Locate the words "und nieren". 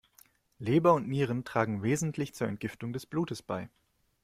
0.95-1.43